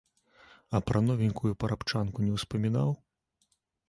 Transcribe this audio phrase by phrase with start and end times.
[0.77, 2.89] А пра новенькую парабчанку не ўспамінаў?